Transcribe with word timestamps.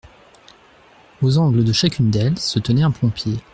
Aux 1.21 1.37
angles 1.37 1.63
de 1.63 1.71
chacune 1.71 2.09
d'elles, 2.09 2.39
se 2.39 2.57
tenait 2.57 2.81
un 2.81 2.89
pompier. 2.89 3.37